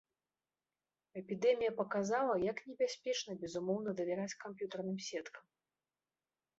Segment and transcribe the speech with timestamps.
[1.21, 5.43] Эпідэмія паказала, як небяспечна безумоўна давяраць камп'ютарным сеткам.